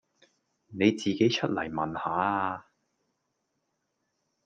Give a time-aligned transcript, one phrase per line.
[0.65, 2.65] 你自己出嚟聞吓呀